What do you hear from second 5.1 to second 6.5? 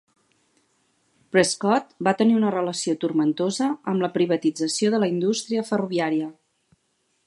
indústria ferroviària.